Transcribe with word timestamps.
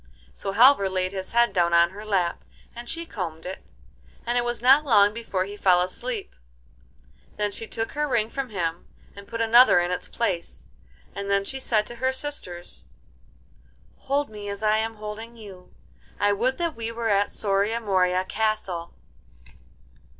So 0.33 0.53
Halvor 0.53 0.89
laid 0.89 1.11
his 1.11 1.31
head 1.31 1.53
down 1.53 1.73
on 1.75 1.91
her 1.91 2.03
lap, 2.03 2.43
and 2.75 2.89
she 2.89 3.05
combed 3.05 3.45
it, 3.45 3.63
and 4.25 4.35
it 4.35 4.43
was 4.43 4.59
not 4.59 4.83
long 4.83 5.13
before 5.13 5.43
he 5.45 5.55
fell 5.55 5.79
asleep. 5.79 6.33
Then 7.37 7.51
she 7.51 7.67
took 7.67 7.91
her 7.91 8.07
ring 8.07 8.27
from 8.27 8.49
him 8.49 8.87
and 9.15 9.27
put 9.27 9.41
another 9.41 9.79
in 9.79 9.91
its 9.91 10.07
place, 10.07 10.69
and 11.13 11.29
then 11.29 11.45
she 11.45 11.59
said 11.59 11.85
to 11.85 11.97
her 11.97 12.11
sisters: 12.11 12.87
'Hold 13.99 14.27
me 14.31 14.49
as 14.49 14.63
I 14.63 14.77
am 14.77 14.95
holding 14.95 15.37
you. 15.37 15.71
I 16.19 16.33
would 16.33 16.57
that 16.57 16.75
we 16.75 16.91
were 16.91 17.09
at 17.09 17.29
Soria 17.29 17.79
Moria 17.79 18.25
Castle. 18.25 18.95